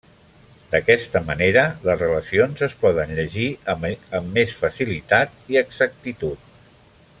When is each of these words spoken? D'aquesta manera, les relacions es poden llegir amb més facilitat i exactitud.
D'aquesta 0.69 1.19
manera, 1.27 1.65
les 1.89 1.99
relacions 1.99 2.65
es 2.69 2.75
poden 2.85 3.13
llegir 3.19 3.47
amb 3.75 4.33
més 4.39 4.57
facilitat 4.65 5.39
i 5.55 5.63
exactitud. 5.65 6.53